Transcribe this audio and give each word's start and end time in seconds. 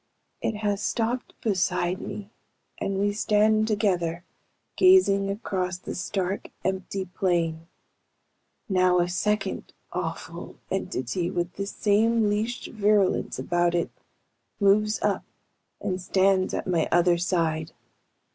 "It 0.41 0.55
has 0.55 0.81
stopped 0.81 1.35
beside 1.41 2.01
me 2.01 2.31
and 2.79 2.97
we 2.97 3.13
stand 3.13 3.67
together, 3.67 4.25
gazing 4.75 5.29
across 5.29 5.77
the 5.77 5.93
stark, 5.93 6.49
empty 6.65 7.05
plain. 7.05 7.67
Now 8.67 8.97
a 8.97 9.07
second 9.07 9.73
awful 9.93 10.55
entity, 10.71 11.29
with 11.29 11.53
the 11.53 11.67
same 11.67 12.29
leashed 12.31 12.65
virulence 12.69 13.37
about 13.37 13.75
it, 13.75 13.91
moves 14.59 14.99
up 15.03 15.23
and 15.79 16.01
stands 16.01 16.55
at 16.55 16.65
my 16.65 16.87
other 16.91 17.19
side. 17.19 17.71